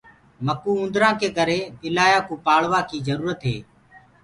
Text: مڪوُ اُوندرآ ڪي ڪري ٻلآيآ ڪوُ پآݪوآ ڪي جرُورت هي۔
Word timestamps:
مڪوُ 0.45 0.71
اُوندرآ 0.79 1.09
ڪي 1.19 1.29
ڪري 1.37 1.59
ٻلآيآ 1.79 2.19
ڪوُ 2.27 2.33
پآݪوآ 2.45 2.79
ڪي 2.89 2.97
جرُورت 3.07 3.39
هي۔ 3.49 3.57